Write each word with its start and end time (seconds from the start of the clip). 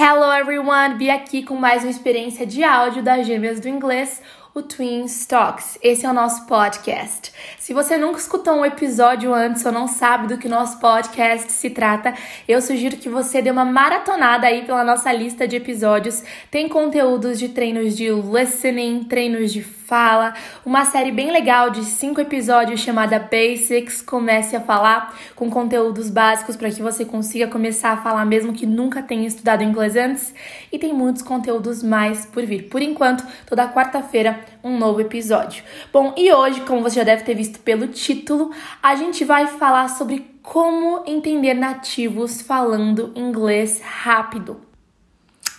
Hello 0.00 0.32
everyone, 0.32 0.94
Bia 0.94 1.16
aqui 1.16 1.42
com 1.42 1.56
mais 1.56 1.82
uma 1.82 1.90
experiência 1.90 2.46
de 2.46 2.62
áudio 2.62 3.02
das 3.02 3.26
Gêmeas 3.26 3.58
do 3.58 3.68
Inglês, 3.68 4.22
o 4.58 4.62
Twin 4.62 5.06
Talks. 5.28 5.78
Esse 5.80 6.04
é 6.04 6.10
o 6.10 6.12
nosso 6.12 6.44
podcast. 6.46 7.32
Se 7.58 7.72
você 7.72 7.96
nunca 7.96 8.18
escutou 8.18 8.54
um 8.54 8.64
episódio 8.66 9.32
antes 9.32 9.64
ou 9.64 9.70
não 9.70 9.86
sabe 9.86 10.26
do 10.26 10.36
que 10.36 10.48
o 10.48 10.50
nosso 10.50 10.80
podcast 10.80 11.52
se 11.52 11.70
trata, 11.70 12.12
eu 12.48 12.60
sugiro 12.60 12.96
que 12.96 13.08
você 13.08 13.40
dê 13.40 13.50
uma 13.50 13.64
maratonada 13.64 14.48
aí 14.48 14.64
pela 14.64 14.82
nossa 14.82 15.12
lista 15.12 15.46
de 15.46 15.54
episódios. 15.54 16.24
Tem 16.50 16.68
conteúdos 16.68 17.38
de 17.38 17.50
treinos 17.50 17.96
de 17.96 18.08
listening, 18.10 19.04
treinos 19.04 19.52
de 19.52 19.62
fala, 19.62 20.34
uma 20.66 20.84
série 20.84 21.10
bem 21.10 21.30
legal 21.30 21.70
de 21.70 21.82
cinco 21.82 22.20
episódios 22.20 22.80
chamada 22.80 23.18
Basics. 23.18 24.02
Comece 24.02 24.54
a 24.54 24.60
falar 24.60 25.18
com 25.34 25.48
conteúdos 25.48 26.10
básicos 26.10 26.56
para 26.56 26.70
que 26.70 26.82
você 26.82 27.06
consiga 27.06 27.46
começar 27.46 27.92
a 27.92 27.96
falar 27.96 28.26
mesmo 28.26 28.52
que 28.52 28.66
nunca 28.66 29.02
tenha 29.02 29.26
estudado 29.26 29.64
inglês 29.64 29.96
antes. 29.96 30.34
E 30.70 30.78
tem 30.78 30.92
muitos 30.92 31.22
conteúdos 31.22 31.82
mais 31.82 32.26
por 32.26 32.44
vir. 32.44 32.64
Por 32.64 32.82
enquanto, 32.82 33.24
toda 33.46 33.72
quarta-feira 33.72 34.38
um 34.62 34.78
novo 34.78 35.00
episódio. 35.00 35.62
Bom, 35.92 36.14
e 36.16 36.32
hoje, 36.32 36.60
como 36.62 36.82
você 36.82 36.96
já 36.96 37.04
deve 37.04 37.24
ter 37.24 37.34
visto 37.34 37.60
pelo 37.60 37.88
título, 37.88 38.50
a 38.82 38.94
gente 38.94 39.24
vai 39.24 39.46
falar 39.46 39.88
sobre 39.88 40.38
como 40.42 41.02
entender 41.06 41.54
nativos 41.54 42.40
falando 42.40 43.12
inglês 43.14 43.80
rápido. 43.82 44.68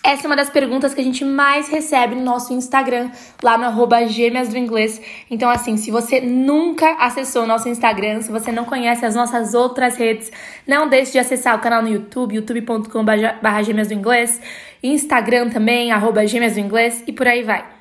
Essa 0.02 0.24
é 0.24 0.28
uma 0.28 0.36
das 0.36 0.50
perguntas 0.50 0.94
que 0.94 1.02
a 1.02 1.04
gente 1.04 1.26
mais 1.26 1.68
recebe 1.68 2.16
no 2.16 2.24
nosso 2.24 2.54
Instagram, 2.54 3.12
lá 3.44 3.58
no 3.58 3.66
arroba 3.66 4.08
gêmeas 4.08 4.48
do 4.48 4.58
inglês. 4.58 5.00
Então, 5.30 5.50
assim, 5.50 5.76
se 5.76 5.92
você 5.92 6.22
nunca 6.22 6.94
acessou 6.94 7.44
o 7.44 7.48
nosso 7.48 7.68
Instagram, 7.68 8.22
se 8.22 8.32
você 8.32 8.52
não 8.52 8.64
conhece 8.64 9.06
as 9.06 9.14
nossas 9.14 9.54
outras 9.54 9.98
redes, 9.98 10.32
não 10.66 10.88
deixe 10.88 11.12
de 11.12 11.20
acessar 11.20 11.56
o 11.56 11.60
canal 11.60 11.82
no 11.82 11.90
YouTube, 11.90 12.36
youtube.com.br 12.36 13.64
gêmeas 13.64 13.90
do 13.90 13.94
inglês, 13.94 14.42
Instagram 14.82 15.50
também, 15.50 15.92
arroba 15.92 16.26
gêmeas 16.26 16.54
do 16.54 16.62
inglês 16.62 17.04
e 17.06 17.12
por 17.12 17.28
aí 17.28 17.44
vai. 17.44 17.79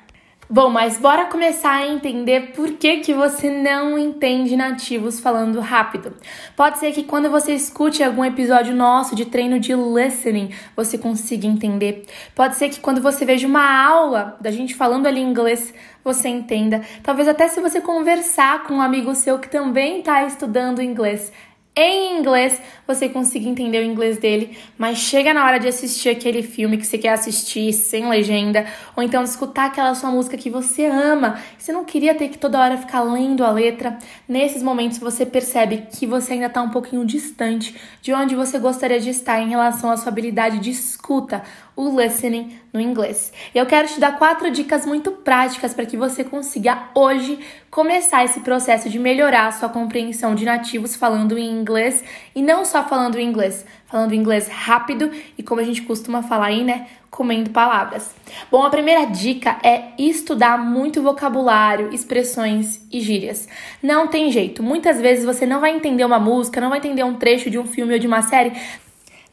Bom, 0.51 0.71
mas 0.71 0.97
bora 0.97 1.25
começar 1.25 1.73
a 1.73 1.87
entender 1.87 2.53
por 2.53 2.71
que, 2.71 3.01
que 3.01 3.13
você 3.13 3.51
não 3.51 3.99
entende 3.99 4.57
nativos 4.57 5.19
falando 5.19 5.59
rápido. 5.59 6.11
Pode 6.55 6.79
ser 6.79 6.91
que 6.91 7.03
quando 7.03 7.29
você 7.29 7.53
escute 7.53 8.03
algum 8.03 8.25
episódio 8.25 8.75
nosso 8.75 9.15
de 9.15 9.25
treino 9.25 9.59
de 9.59 9.75
listening, 9.75 10.49
você 10.75 10.97
consiga 10.97 11.45
entender. 11.45 12.03
Pode 12.33 12.55
ser 12.55 12.69
que 12.69 12.79
quando 12.79 12.99
você 12.99 13.25
veja 13.25 13.45
uma 13.45 13.85
aula 13.85 14.37
da 14.41 14.49
gente 14.49 14.73
falando 14.73 15.05
ali 15.05 15.21
inglês, 15.21 15.71
você 16.03 16.29
entenda. 16.29 16.81
Talvez 17.03 17.27
até 17.27 17.47
se 17.47 17.61
você 17.61 17.79
conversar 17.79 18.63
com 18.63 18.73
um 18.73 18.81
amigo 18.81 19.13
seu 19.13 19.37
que 19.37 19.49
também 19.49 19.99
está 19.99 20.23
estudando 20.23 20.81
inglês, 20.81 21.31
em 21.75 22.19
inglês, 22.19 22.61
você 22.85 23.07
consiga 23.07 23.47
entender 23.47 23.79
o 23.79 23.85
inglês 23.85 24.17
dele, 24.17 24.57
mas 24.77 24.97
chega 24.97 25.33
na 25.33 25.45
hora 25.45 25.59
de 25.59 25.67
assistir 25.67 26.09
aquele 26.09 26.43
filme 26.43 26.77
que 26.77 26.85
você 26.85 26.97
quer 26.97 27.13
assistir 27.13 27.71
sem 27.71 28.09
legenda, 28.09 28.65
ou 28.97 29.03
então 29.03 29.23
escutar 29.23 29.67
aquela 29.67 29.95
sua 29.95 30.11
música 30.11 30.35
que 30.35 30.49
você 30.49 30.85
ama, 30.87 31.39
você 31.57 31.71
não 31.71 31.85
queria 31.85 32.13
ter 32.13 32.27
que 32.29 32.37
toda 32.37 32.59
hora 32.59 32.77
ficar 32.77 33.01
lendo 33.01 33.45
a 33.45 33.51
letra. 33.51 33.97
Nesses 34.27 34.61
momentos 34.61 34.97
você 34.97 35.25
percebe 35.25 35.87
que 35.97 36.05
você 36.05 36.33
ainda 36.33 36.47
está 36.47 36.61
um 36.61 36.69
pouquinho 36.69 37.05
distante 37.05 37.73
de 38.01 38.13
onde 38.13 38.35
você 38.35 38.59
gostaria 38.59 38.99
de 38.99 39.09
estar 39.09 39.39
em 39.39 39.49
relação 39.49 39.89
à 39.89 39.95
sua 39.95 40.09
habilidade 40.09 40.59
de 40.59 40.71
escuta, 40.71 41.43
o 41.79 41.97
listening 41.97 42.59
no 42.73 42.81
inglês. 42.81 43.31
E 43.55 43.57
eu 43.57 43.65
quero 43.65 43.87
te 43.87 44.01
dar 44.01 44.17
quatro 44.17 44.51
dicas 44.51 44.85
muito 44.85 45.11
práticas 45.11 45.73
para 45.73 45.85
que 45.85 45.95
você 45.95 46.25
consiga 46.25 46.89
hoje 46.93 47.39
começar 47.71 48.25
esse 48.25 48.41
processo 48.41 48.89
de 48.89 48.99
melhorar 48.99 49.47
a 49.47 49.51
sua 49.53 49.69
compreensão 49.69 50.35
de 50.35 50.43
nativos 50.43 50.97
falando 50.97 51.37
em 51.37 51.49
inglês 51.49 52.03
e 52.35 52.41
não 52.41 52.65
só 52.65 52.83
falando 52.83 53.17
em 53.17 53.25
inglês, 53.25 53.65
falando 53.85 54.13
inglês 54.13 54.49
rápido 54.49 55.09
e 55.37 55.41
como 55.41 55.61
a 55.61 55.63
gente 55.63 55.83
costuma 55.83 56.21
falar 56.21 56.47
aí, 56.47 56.65
né, 56.65 56.87
comendo 57.09 57.49
palavras. 57.49 58.13
Bom, 58.51 58.61
a 58.63 58.69
primeira 58.69 59.05
dica 59.05 59.57
é 59.63 59.93
estudar 59.97 60.57
muito 60.57 61.01
vocabulário, 61.01 61.93
expressões 61.93 62.85
e 62.91 62.99
gírias. 62.99 63.47
Não 63.81 64.05
tem 64.05 64.29
jeito. 64.33 64.61
Muitas 64.61 64.99
vezes 64.99 65.23
você 65.23 65.45
não 65.45 65.61
vai 65.61 65.73
entender 65.73 66.03
uma 66.03 66.19
música, 66.19 66.59
não 66.59 66.69
vai 66.69 66.79
entender 66.79 67.05
um 67.05 67.15
trecho 67.15 67.49
de 67.49 67.57
um 67.57 67.65
filme 67.65 67.93
ou 67.93 67.99
de 67.99 68.07
uma 68.07 68.21
série 68.21 68.51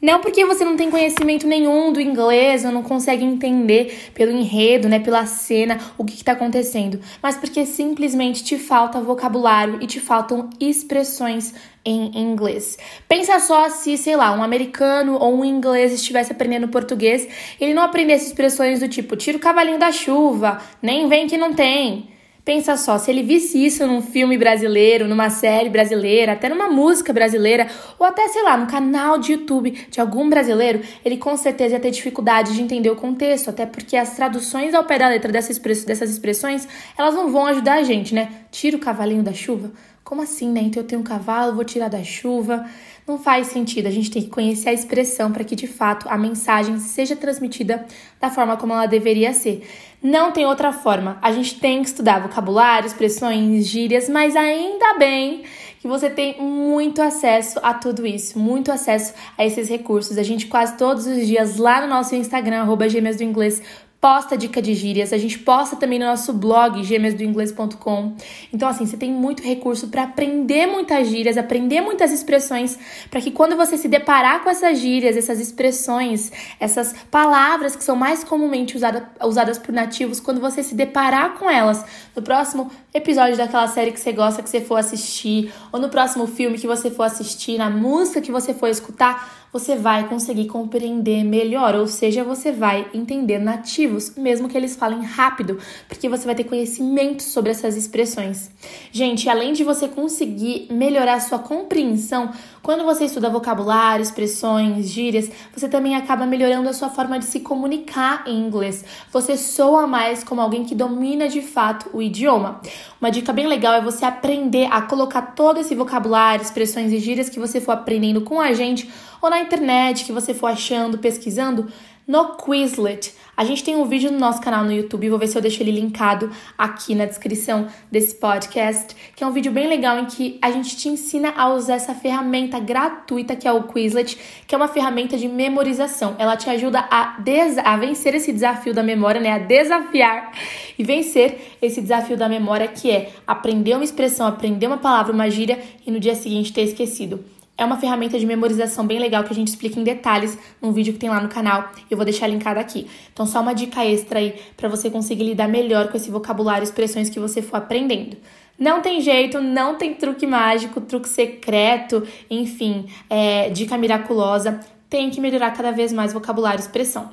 não 0.01 0.21
porque 0.21 0.45
você 0.45 0.63
não 0.63 0.75
tem 0.75 0.91
conhecimento 0.91 1.47
nenhum 1.47 1.91
do 1.91 1.99
inglês 1.99 2.63
ou 2.63 2.71
não 2.71 2.83
consegue 2.83 3.23
entender 3.23 4.11
pelo 4.13 4.31
enredo, 4.31 4.87
né, 4.87 4.99
pela 4.99 5.25
cena, 5.25 5.79
o 5.97 6.05
que 6.05 6.15
está 6.15 6.33
acontecendo, 6.33 6.99
mas 7.21 7.35
porque 7.35 7.65
simplesmente 7.65 8.43
te 8.43 8.57
falta 8.57 9.01
vocabulário 9.01 9.79
e 9.81 9.87
te 9.87 9.99
faltam 9.99 10.49
expressões 10.59 11.53
em 11.83 12.17
inglês. 12.19 12.77
Pensa 13.07 13.39
só 13.39 13.69
se, 13.69 13.97
sei 13.97 14.15
lá, 14.15 14.33
um 14.33 14.43
americano 14.43 15.17
ou 15.19 15.39
um 15.39 15.45
inglês 15.45 15.93
estivesse 15.93 16.31
aprendendo 16.31 16.67
português, 16.67 17.27
ele 17.59 17.73
não 17.73 17.83
aprendesse 17.83 18.27
expressões 18.27 18.79
do 18.79 18.87
tipo 18.87 19.15
tira 19.15 19.37
o 19.37 19.41
cavalinho 19.41 19.79
da 19.79 19.91
chuva, 19.91 20.61
nem 20.81 21.07
vem 21.07 21.27
que 21.27 21.37
não 21.37 21.53
tem. 21.53 22.16
Pensa 22.47 22.77
só, 22.77 22.97
se 22.97 23.11
ele 23.11 23.23
visse 23.23 23.57
isso 23.65 23.85
num 23.85 24.01
filme 24.01 24.37
brasileiro, 24.37 25.05
numa 25.05 25.29
série 25.29 25.67
brasileira, 25.67 26.31
até 26.31 26.47
numa 26.47 26.69
música 26.69 27.11
brasileira, 27.11 27.67
ou 27.99 28.07
até, 28.07 28.25
sei 28.29 28.41
lá, 28.41 28.55
no 28.55 28.67
canal 28.67 29.17
de 29.17 29.33
YouTube 29.33 29.71
de 29.91 29.99
algum 29.99 30.29
brasileiro, 30.29 30.79
ele 31.03 31.17
com 31.17 31.35
certeza 31.35 31.73
ia 31.73 31.79
ter 31.81 31.91
dificuldade 31.91 32.53
de 32.53 32.61
entender 32.61 32.89
o 32.89 32.95
contexto, 32.95 33.49
até 33.49 33.65
porque 33.65 33.97
as 33.97 34.15
traduções 34.15 34.73
ao 34.73 34.85
pé 34.85 34.97
da 34.97 35.09
letra 35.09 35.29
dessas 35.29 36.09
expressões, 36.09 36.65
elas 36.97 37.13
não 37.13 37.29
vão 37.29 37.47
ajudar 37.47 37.79
a 37.79 37.83
gente, 37.83 38.15
né? 38.15 38.29
Tira 38.49 38.77
o 38.77 38.79
cavalinho 38.79 39.23
da 39.23 39.33
chuva. 39.33 39.69
Como 40.01 40.21
assim, 40.21 40.49
né? 40.49 40.61
Então 40.61 40.81
eu 40.81 40.87
tenho 40.87 41.01
um 41.01 41.03
cavalo, 41.03 41.53
vou 41.53 41.65
tirar 41.65 41.89
da 41.89 42.01
chuva. 42.01 42.65
Não 43.05 43.19
faz 43.19 43.47
sentido. 43.47 43.87
A 43.87 43.91
gente 43.91 44.09
tem 44.09 44.21
que 44.21 44.29
conhecer 44.29 44.69
a 44.69 44.73
expressão 44.73 45.33
para 45.33 45.43
que 45.43 45.53
de 45.53 45.67
fato 45.67 46.07
a 46.09 46.17
mensagem 46.17 46.79
seja 46.79 47.13
transmitida 47.13 47.85
da 48.17 48.29
forma 48.29 48.55
como 48.55 48.71
ela 48.71 48.85
deveria 48.85 49.33
ser. 49.33 49.67
Não 50.01 50.31
tem 50.31 50.45
outra 50.45 50.71
forma. 50.71 51.17
A 51.21 51.31
gente 51.31 51.59
tem 51.59 51.81
que 51.81 51.89
estudar 51.89 52.21
vocabulário, 52.21 52.87
expressões, 52.87 53.65
gírias, 53.65 54.07
mas 54.07 54.35
ainda 54.35 54.93
bem 54.97 55.43
que 55.79 55.87
você 55.87 56.09
tem 56.09 56.39
muito 56.41 57.01
acesso 57.01 57.59
a 57.63 57.73
tudo 57.73 58.05
isso, 58.05 58.37
muito 58.37 58.71
acesso 58.71 59.13
a 59.37 59.45
esses 59.45 59.69
recursos. 59.69 60.17
A 60.17 60.23
gente 60.23 60.47
quase 60.47 60.77
todos 60.77 61.07
os 61.07 61.25
dias 61.25 61.57
lá 61.57 61.81
no 61.81 61.87
nosso 61.87 62.15
Instagram, 62.15 62.61
arroba 62.61 62.89
gêmeas 62.89 63.17
do 63.17 63.23
inglês, 63.23 63.61
posta 63.99 64.37
dica 64.37 64.61
de 64.61 64.73
gírias, 64.75 65.11
a 65.11 65.17
gente 65.17 65.39
posta 65.39 65.75
também 65.75 65.97
no 65.97 66.05
nosso 66.05 66.31
blog 66.31 66.83
gêmeasdoinglês.com. 66.83 68.15
Então 68.53 68.69
assim, 68.69 68.85
você 68.85 68.95
tem 68.95 69.11
muito 69.11 69.41
recurso 69.41 69.87
para 69.87 70.03
aprender 70.03 70.67
muitas 70.67 71.07
gírias, 71.07 71.35
aprender 71.35 71.81
muitas 71.81 72.11
expressões, 72.11 72.77
para 73.09 73.19
que 73.19 73.31
quando 73.31 73.55
você 73.55 73.75
se 73.75 73.87
deparar 73.87 74.43
com 74.43 74.49
essas 74.49 74.79
gírias, 74.79 75.17
essas 75.17 75.39
expressões, 75.39 76.31
essas 76.59 76.93
palavras 77.09 77.75
que 77.75 77.83
são 77.83 77.95
mais 77.95 78.23
comumente 78.23 78.77
usada, 78.77 79.09
usadas 79.23 79.57
por 79.57 79.73
nativos, 79.73 80.19
quando 80.19 80.39
você 80.39 80.61
se 80.61 80.75
deparar 80.75 81.33
com 81.39 81.49
elas 81.49 81.83
no 82.15 82.21
próximo 82.21 82.69
episódio 82.93 83.35
daquela 83.35 83.67
série 83.67 83.91
que 83.91 83.99
você 83.99 84.11
gosta 84.11 84.43
que 84.43 84.49
você 84.49 84.61
for 84.61 84.75
assistir, 84.75 85.51
ou 85.71 85.79
no 85.79 85.89
próximo 85.89 86.27
filme 86.27 86.57
que 86.57 86.67
você 86.67 86.91
for 86.91 87.03
assistir, 87.03 87.57
na 87.57 87.69
música 87.69 88.21
que 88.21 88.31
você 88.31 88.53
for 88.53 88.67
escutar, 88.67 89.47
você 89.51 89.75
vai 89.75 90.07
conseguir 90.07 90.45
compreender 90.47 91.23
melhor, 91.23 91.75
ou 91.75 91.87
seja, 91.87 92.23
você 92.23 92.51
vai 92.51 92.87
entender 92.93 93.39
nativos, 93.87 94.13
mesmo 94.15 94.49
que 94.49 94.57
eles 94.57 94.75
falem 94.75 95.03
rápido, 95.03 95.57
porque 95.87 96.09
você 96.09 96.25
vai 96.25 96.35
ter 96.35 96.43
conhecimento 96.43 97.23
sobre 97.23 97.51
essas 97.51 97.75
expressões. 97.75 98.51
Gente, 98.91 99.29
além 99.29 99.53
de 99.53 99.63
você 99.63 99.87
conseguir 99.87 100.67
melhorar 100.69 101.19
sua 101.21 101.39
compreensão, 101.39 102.31
quando 102.61 102.83
você 102.83 103.05
estuda 103.05 103.29
vocabulário, 103.29 104.03
expressões, 104.03 104.89
gírias, 104.89 105.31
você 105.55 105.69
também 105.69 105.95
acaba 105.95 106.25
melhorando 106.25 106.67
a 106.67 106.73
sua 106.73 106.89
forma 106.89 107.17
de 107.17 107.25
se 107.25 107.39
comunicar 107.39 108.23
em 108.27 108.37
inglês. 108.37 108.83
Você 109.11 109.37
soa 109.37 109.87
mais 109.87 110.23
como 110.23 110.41
alguém 110.41 110.65
que 110.65 110.75
domina 110.75 111.29
de 111.29 111.41
fato 111.41 111.89
o 111.93 112.01
idioma. 112.01 112.61
Uma 112.99 113.09
dica 113.09 113.31
bem 113.31 113.47
legal 113.47 113.73
é 113.73 113.81
você 113.81 114.03
aprender 114.03 114.67
a 114.71 114.81
colocar 114.81 115.21
todo 115.21 115.59
esse 115.59 115.73
vocabulário, 115.75 116.43
expressões 116.43 116.91
e 116.91 116.99
gírias 116.99 117.29
que 117.29 117.39
você 117.39 117.61
for 117.61 117.71
aprendendo 117.71 118.21
com 118.21 118.41
a 118.41 118.51
gente 118.53 118.89
ou 119.21 119.29
na 119.29 119.39
internet 119.39 120.03
que 120.05 120.11
você 120.11 120.33
for 120.33 120.47
achando, 120.47 120.97
pesquisando, 120.97 121.67
no 122.07 122.37
Quizlet. 122.37 123.13
A 123.35 123.43
gente 123.43 123.63
tem 123.63 123.75
um 123.75 123.85
vídeo 123.85 124.09
no 124.11 124.17
nosso 124.17 124.41
canal 124.41 124.63
no 124.63 124.71
YouTube, 124.71 125.09
vou 125.09 125.19
ver 125.19 125.27
se 125.27 125.37
eu 125.37 125.41
deixo 125.41 125.61
ele 125.61 125.71
linkado 125.71 126.31
aqui 126.57 126.95
na 126.95 127.05
descrição 127.05 127.67
desse 127.91 128.15
podcast, 128.15 128.95
que 129.15 129.23
é 129.23 129.27
um 129.27 129.31
vídeo 129.31 129.51
bem 129.51 129.67
legal 129.67 129.99
em 129.99 130.05
que 130.05 130.39
a 130.41 130.49
gente 130.49 130.75
te 130.75 130.89
ensina 130.89 131.33
a 131.37 131.53
usar 131.53 131.75
essa 131.75 131.93
ferramenta 131.93 132.59
gratuita 132.59 133.35
que 133.35 133.47
é 133.47 133.51
o 133.51 133.63
Quizlet, 133.63 134.17
que 134.47 134.55
é 134.55 134.57
uma 134.57 134.67
ferramenta 134.67 135.17
de 135.17 135.27
memorização. 135.27 136.15
Ela 136.17 136.35
te 136.35 136.49
ajuda 136.49 136.79
a, 136.89 137.17
a 137.63 137.77
vencer 137.77 138.15
esse 138.15 138.31
desafio 138.31 138.73
da 138.73 138.81
memória, 138.81 139.21
né? 139.21 139.33
A 139.33 139.39
desafiar 139.39 140.31
e 140.79 140.83
vencer 140.83 141.57
esse 141.61 141.81
desafio 141.81 142.17
da 142.17 142.29
memória 142.29 142.67
que 142.67 142.89
é 142.89 143.11
aprender 143.27 143.75
uma 143.75 143.83
expressão, 143.83 144.25
aprender 144.25 144.65
uma 144.65 144.77
palavra, 144.77 145.13
uma 145.13 145.29
gíria 145.29 145.59
e 145.85 145.91
no 145.91 145.99
dia 145.99 146.15
seguinte 146.15 146.53
ter 146.53 146.61
esquecido. 146.61 147.36
É 147.57 147.65
uma 147.65 147.77
ferramenta 147.77 148.19
de 148.19 148.25
memorização 148.25 148.85
bem 148.85 148.99
legal 148.99 149.23
que 149.23 149.33
a 149.33 149.35
gente 149.35 149.47
explica 149.47 149.79
em 149.79 149.83
detalhes 149.83 150.37
num 150.61 150.71
vídeo 150.71 150.93
que 150.93 150.99
tem 150.99 151.09
lá 151.09 151.19
no 151.19 151.27
canal. 151.27 151.71
Eu 151.89 151.97
vou 151.97 152.05
deixar 152.05 152.27
linkado 152.27 152.59
aqui. 152.59 152.87
Então, 153.11 153.25
só 153.25 153.41
uma 153.41 153.53
dica 153.53 153.83
extra 153.83 154.19
aí 154.19 154.35
para 154.55 154.69
você 154.69 154.91
conseguir 154.91 155.23
lidar 155.23 155.47
melhor 155.47 155.87
com 155.87 155.97
esse 155.97 156.11
vocabulário 156.11 156.61
e 156.61 156.65
expressões 156.65 157.09
que 157.09 157.19
você 157.19 157.41
for 157.41 157.57
aprendendo. 157.57 158.15
Não 158.59 158.81
tem 158.81 159.01
jeito, 159.01 159.41
não 159.41 159.75
tem 159.75 159.95
truque 159.95 160.27
mágico, 160.27 160.81
truque 160.81 161.09
secreto, 161.09 162.07
enfim, 162.29 162.87
é, 163.09 163.49
dica 163.49 163.77
miraculosa. 163.77 164.59
tem 164.89 165.09
que 165.09 165.19
melhorar 165.19 165.51
cada 165.51 165.71
vez 165.71 165.91
mais 165.91 166.13
vocabulário 166.13 166.59
e 166.59 166.61
expressão. 166.61 167.09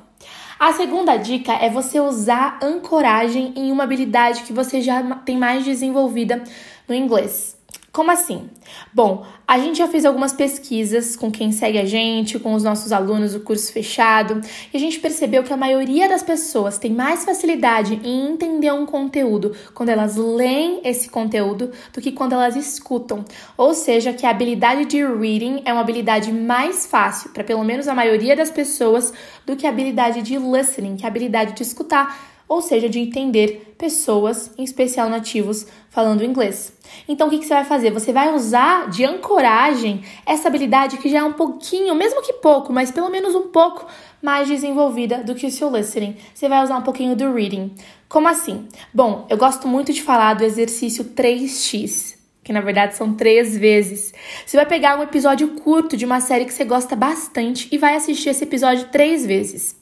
A 0.57 0.71
segunda 0.73 1.17
dica 1.17 1.51
é 1.53 1.69
você 1.69 1.99
usar 1.99 2.57
ancoragem 2.63 3.51
em 3.55 3.71
uma 3.71 3.83
habilidade 3.83 4.43
que 4.43 4.53
você 4.53 4.79
já 4.79 5.03
tem 5.17 5.37
mais 5.37 5.65
desenvolvida 5.65 6.41
no 6.87 6.95
inglês. 6.95 7.54
Como 7.95 8.11
assim? 8.11 8.49
Bom, 8.93 9.25
a 9.47 9.57
gente 9.57 9.77
já 9.77 9.87
fez 9.87 10.03
algumas 10.03 10.33
pesquisas 10.33 11.15
com 11.15 11.31
quem 11.31 11.53
segue 11.53 11.79
a 11.79 11.85
gente, 11.85 12.37
com 12.37 12.53
os 12.53 12.61
nossos 12.61 12.91
alunos 12.91 13.31
do 13.31 13.39
curso 13.39 13.71
fechado, 13.71 14.41
e 14.73 14.75
a 14.75 14.79
gente 14.81 14.99
percebeu 14.99 15.43
que 15.43 15.53
a 15.53 15.55
maioria 15.55 16.09
das 16.09 16.21
pessoas 16.21 16.77
tem 16.77 16.91
mais 16.91 17.23
facilidade 17.23 17.97
em 18.03 18.33
entender 18.33 18.69
um 18.73 18.85
conteúdo 18.85 19.55
quando 19.73 19.87
elas 19.87 20.17
leem 20.17 20.81
esse 20.83 21.07
conteúdo 21.07 21.71
do 21.93 22.01
que 22.01 22.11
quando 22.11 22.33
elas 22.33 22.57
escutam. 22.57 23.23
Ou 23.55 23.73
seja, 23.73 24.11
que 24.11 24.25
a 24.25 24.29
habilidade 24.29 24.83
de 24.83 25.01
reading 25.01 25.61
é 25.63 25.71
uma 25.71 25.79
habilidade 25.79 26.33
mais 26.33 26.85
fácil 26.85 27.29
para 27.29 27.45
pelo 27.45 27.63
menos 27.63 27.87
a 27.87 27.95
maioria 27.95 28.35
das 28.35 28.51
pessoas 28.51 29.13
do 29.45 29.55
que 29.55 29.65
a 29.65 29.69
habilidade 29.69 30.21
de 30.21 30.37
listening, 30.37 30.97
que 30.97 31.03
é 31.03 31.05
a 31.05 31.09
habilidade 31.09 31.53
de 31.53 31.63
escutar 31.63 32.34
ou 32.47 32.61
seja, 32.61 32.87
de 32.87 32.99
entender 32.99 33.73
pessoas, 33.77 34.51
em 34.57 34.63
especial 34.63 35.09
nativos, 35.09 35.65
falando 35.89 36.23
inglês. 36.23 36.73
Então, 37.07 37.27
o 37.27 37.29
que, 37.29 37.43
você 37.43 37.53
vai 37.53 37.65
fazer? 37.65 37.91
Você 37.91 38.13
vai 38.13 38.33
usar 38.33 38.89
de 38.89 39.03
ancoragem 39.03 40.03
essa 40.25 40.47
habilidade 40.47 40.97
que 40.97 41.09
já 41.09 41.19
é 41.19 41.23
um 41.23 41.33
pouquinho, 41.33 41.95
mesmo 41.95 42.21
que 42.21 42.33
pouco, 42.33 42.71
mas 42.71 42.91
pelo 42.91 43.09
menos 43.09 43.35
um 43.35 43.47
pouco 43.49 43.85
mais 44.21 44.47
desenvolvida 44.47 45.23
do 45.23 45.35
que 45.35 45.45
o 45.45 45.51
seu 45.51 45.75
listening. 45.75 46.15
Você 46.33 46.47
vai 46.47 46.63
usar 46.63 46.77
um 46.77 46.83
pouquinho 46.83 47.15
do 47.15 47.33
reading. 47.33 47.73
Como 48.07 48.27
assim? 48.27 48.67
Bom, 48.93 49.25
eu 49.29 49.37
gosto 49.37 49.67
muito 49.67 49.91
de 49.91 50.01
falar 50.01 50.35
do 50.35 50.43
exercício 50.43 51.03
3x 51.03 52.15
que 52.45 52.53
na 52.53 52.61
verdade 52.61 52.95
são 52.95 53.11
três 53.11 53.57
vezes. 53.57 54.13
Você 54.45 54.55
vai 54.55 54.67
pegar 54.67 54.99
um 54.99 55.01
episódio 55.01 55.47
curto 55.55 55.97
de 55.97 56.05
uma 56.05 56.21
série 56.21 56.45
que 56.45 56.53
você 56.53 56.63
gosta 56.63 56.95
bastante 56.95 57.67
e 57.71 57.77
vai 57.77 57.95
assistir 57.95 58.29
esse 58.29 58.43
episódio 58.43 58.87
três 58.91 59.25
vezes. 59.25 59.75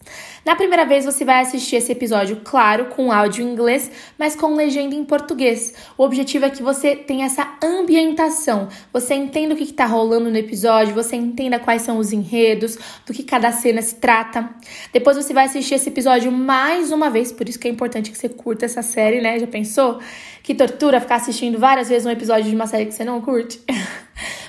Na 0.46 0.56
primeira 0.56 0.86
vez 0.86 1.06
você 1.06 1.24
vai 1.24 1.42
assistir 1.42 1.78
esse 1.78 1.92
episódio, 1.92 2.42
claro, 2.44 2.86
com 2.88 3.12
áudio 3.12 3.46
em 3.46 3.52
inglês, 3.52 3.90
mas 4.18 4.36
com 4.36 4.56
legenda 4.56 4.94
em 4.94 5.06
português. 5.06 5.74
O 5.98 6.04
objetivo 6.04 6.46
é 6.46 6.50
que 6.50 6.62
você 6.62 6.96
tenha 6.96 7.26
essa 7.26 7.48
ambientação, 7.64 8.68
você 8.92 9.14
entenda 9.14 9.54
o 9.54 9.58
que 9.58 9.64
está 9.64 9.86
rolando 9.86 10.30
no 10.30 10.38
episódio, 10.38 10.94
você 10.94 11.16
entenda 11.16 11.60
quais 11.60 11.82
são 11.82 11.98
os 11.98 12.12
enredos, 12.12 12.78
do 13.06 13.14
que 13.14 13.24
cada 13.24 13.52
cena 13.52 13.82
se 13.82 13.96
trata. 13.96 14.50
Depois 14.92 15.16
você 15.16 15.34
vai 15.34 15.46
assistir 15.46 15.76
esse 15.76 15.90
episódio 15.90 16.32
mais 16.32 16.92
uma 16.92 17.10
vez, 17.10 17.32
por 17.32 17.48
isso 17.48 17.58
que 17.58 17.68
é 17.68 17.72
importante 17.72 18.12
que 18.12 18.18
você 18.18 18.28
curta 18.28 18.66
essa 18.66 18.82
série, 18.82 19.22
né? 19.22 19.40
Já 19.40 19.48
pensou? 19.48 20.00
Que 20.42 20.54
tortura 20.54 21.00
ficar 21.00 21.16
assistindo 21.16 21.58
várias 21.58 21.88
vezes 21.88 22.06
um 22.06 22.12
episódio 22.12 22.50
de 22.50 22.56
uma 22.56 22.68
série 22.68 22.86
que 22.86 22.94
você 22.94 23.06
não 23.06 23.22
curte? 23.22 23.62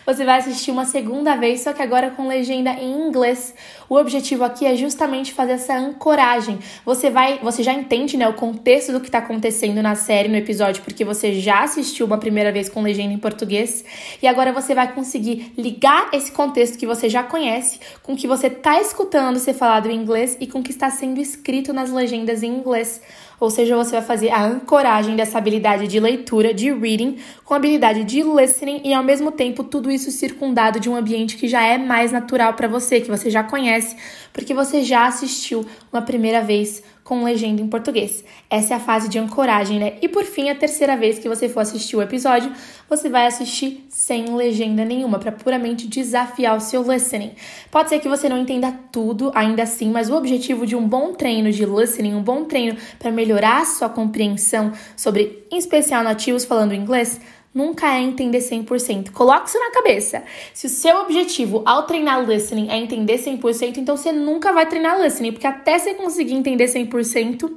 você 0.07 0.25
vai 0.25 0.39
assistir 0.39 0.71
uma 0.71 0.85
segunda 0.85 1.37
vez, 1.37 1.61
só 1.61 1.73
que 1.73 1.83
agora 1.83 2.11
com 2.11 2.27
legenda 2.27 2.71
em 2.71 3.09
inglês. 3.09 3.55
O 3.89 3.97
objetivo 3.97 4.45
aqui 4.45 4.67
é 4.67 4.77
justamente 4.77 5.33
fazer 5.33 5.53
essa 5.53 5.77
ancoragem. 5.77 6.59
Você 6.85 7.11
vai, 7.11 7.39
você 7.39 7.63
já 7.63 7.73
entende, 7.73 8.17
né, 8.17 8.29
o 8.29 8.35
contexto 8.35 8.93
do 8.93 9.01
que 9.01 9.07
está 9.07 9.19
acontecendo 9.19 9.83
na 9.83 9.95
série, 9.95 10.29
no 10.29 10.37
episódio, 10.37 10.83
porque 10.83 11.05
você 11.05 11.35
já 11.41 11.63
assistiu 11.63 12.07
uma 12.07 12.19
primeira 12.19 12.53
vez 12.53 12.69
com 12.69 12.83
legenda 12.83 13.13
em 13.13 13.19
português, 13.19 13.85
e 14.23 14.27
agora 14.27 14.53
você 14.53 14.75
vai 14.75 14.93
conseguir 14.93 15.53
ligar 15.57 16.09
esse 16.13 16.33
contexto 16.33 16.79
que 16.79 16.87
você 16.87 17.09
já 17.09 17.23
conhece 17.23 17.79
com 18.03 18.13
o 18.13 18.17
que 18.17 18.27
você 18.27 18.49
está 18.49 18.81
escutando 18.81 19.39
ser 19.39 19.55
falado 19.55 19.91
em 19.91 19.97
inglês 19.97 20.37
e 20.41 20.47
com 20.47 20.61
o 20.61 20.63
que 20.63 20.71
está 20.71 20.91
sendo 20.91 21.21
escrito 21.21 21.73
nas 21.73 21.91
legendas 21.91 22.43
em 22.43 22.49
inglês. 22.49 23.01
Ou 23.39 23.51
seja, 23.51 23.77
você 23.77 23.93
vai 23.93 24.03
fazer 24.03 24.31
a 24.31 24.45
ancoragem 24.45 25.17
dessa 25.17 25.39
habilidade 25.39 25.87
de 25.87 25.99
leitura, 26.01 26.55
de 26.55 26.73
reading, 26.73 27.19
com 27.45 27.55
a 27.55 27.57
habilidade 27.57 28.05
de 28.05 28.23
listening 28.23 28.81
e 28.85 28.95
ao 28.95 29.03
mesmo 29.03 29.33
tempo 29.33 29.65
tudo 29.65 29.91
isso 29.91 30.11
circundado 30.11 30.81
de 30.81 30.89
um 30.89 30.97
ambiente 30.97 31.37
que 31.37 31.49
já 31.49 31.63
é 31.63 31.77
mais 31.79 32.13
natural 32.13 32.55
para 32.55 32.69
você, 32.69 33.01
que 33.01 33.11
você 33.11 33.31
já 33.31 33.43
conhece, 33.43 33.97
porque 34.33 34.55
você 34.55 34.83
já 34.83 35.07
assistiu 35.07 35.67
uma 35.93 36.03
primeira 36.03 36.41
vez 36.41 36.83
com 37.05 37.23
legenda 37.23 37.61
em 37.61 37.69
português. 37.69 38.25
Essa 38.49 38.73
é 38.73 38.77
a 38.79 38.81
fase 38.81 39.11
de 39.11 39.19
ancoragem, 39.19 39.79
né? 39.79 39.93
E 40.01 40.09
por 40.09 40.25
fim, 40.25 40.49
a 40.49 40.55
terceira 40.55 40.97
vez 40.97 41.19
que 41.19 41.29
você 41.29 41.51
for 41.51 41.61
assistir 41.61 41.97
o 41.97 42.03
episódio, 42.03 42.51
você 42.89 43.11
vai 43.11 43.27
assistir 43.27 43.87
sem 43.91 44.35
legenda 44.35 44.87
nenhuma, 44.87 45.19
para 45.19 45.31
puramente 45.31 45.87
desafiar 45.87 46.57
o 46.57 46.61
seu 46.61 46.83
listening. 46.83 47.33
Pode 47.71 47.91
ser 47.91 48.01
que 48.01 48.09
você 48.09 48.27
não 48.27 48.39
entenda 48.39 48.73
tudo 48.91 49.31
ainda 49.35 49.63
assim, 49.63 49.91
mas 49.91 50.09
o 50.09 50.17
objetivo 50.17 50.67
de 50.67 50.75
um 50.75 50.89
bom 50.89 51.13
treino 51.13 51.53
de 51.53 51.67
listening, 51.67 52.15
um 52.15 52.23
bom 52.23 52.45
treino 52.45 52.77
para 52.99 53.13
melhorar 53.13 53.61
a 53.61 53.67
sua 53.67 53.91
compreensão 53.91 54.73
sobre, 54.97 55.45
em 55.51 55.59
especial, 55.59 56.03
nativos 56.03 56.47
falando 56.47 56.73
inglês, 56.73 57.21
nunca 57.55 57.95
é 57.95 58.01
entender 58.01 58.39
100%. 58.39 59.13
Coloque 59.13 59.49
isso 59.49 59.59
na 59.59 59.71
cabeça. 59.71 60.25
Se 60.53 60.67
o 60.67 60.69
seu 60.69 60.97
objetivo 61.03 61.63
ao 61.65 61.85
treinar 61.85 62.29
listening 62.29 62.69
é 62.69 62.77
entender 62.77 63.19
100%, 63.19 63.77
então 63.77 63.97
você 63.97 64.11
nunca 64.11 64.53
vai 64.53 64.67
treinar 64.67 65.01
listening, 65.01 65.33
porque 65.33 65.47
até 65.47 65.79
você 65.79 65.95
conseguir 65.95 66.35
entender 66.35 66.65
100%, 66.65 67.51